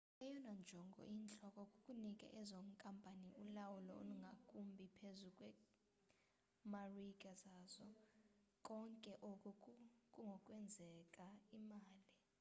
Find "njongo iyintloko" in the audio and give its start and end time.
0.61-1.61